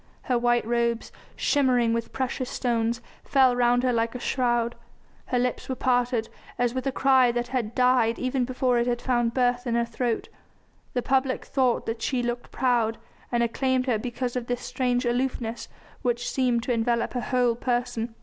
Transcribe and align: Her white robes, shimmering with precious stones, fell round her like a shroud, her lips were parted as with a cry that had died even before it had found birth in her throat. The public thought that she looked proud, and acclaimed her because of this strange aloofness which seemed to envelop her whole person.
Her 0.23 0.39
white 0.39 0.65
robes, 0.65 1.11
shimmering 1.35 1.93
with 1.93 2.11
precious 2.11 2.49
stones, 2.49 3.01
fell 3.23 3.55
round 3.55 3.83
her 3.83 3.93
like 3.93 4.15
a 4.15 4.19
shroud, 4.19 4.73
her 5.27 5.37
lips 5.37 5.69
were 5.69 5.75
parted 5.75 6.27
as 6.57 6.73
with 6.73 6.87
a 6.87 6.91
cry 6.91 7.31
that 7.31 7.49
had 7.49 7.75
died 7.75 8.17
even 8.17 8.43
before 8.43 8.79
it 8.79 8.87
had 8.87 8.99
found 8.99 9.35
birth 9.35 9.67
in 9.67 9.75
her 9.75 9.85
throat. 9.85 10.27
The 10.95 11.03
public 11.03 11.45
thought 11.45 11.85
that 11.85 12.01
she 12.01 12.23
looked 12.23 12.49
proud, 12.51 12.97
and 13.31 13.43
acclaimed 13.43 13.85
her 13.85 13.99
because 13.99 14.35
of 14.35 14.47
this 14.47 14.61
strange 14.61 15.05
aloofness 15.05 15.67
which 16.01 16.27
seemed 16.27 16.63
to 16.63 16.73
envelop 16.73 17.13
her 17.13 17.21
whole 17.21 17.53
person. 17.53 18.15